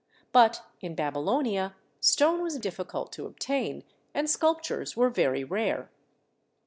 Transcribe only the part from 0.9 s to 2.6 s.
Babylonia stone was